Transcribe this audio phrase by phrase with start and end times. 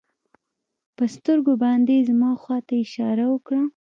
[0.95, 3.61] په سترګو باندې يې زما خوا ته اشاره وکړه.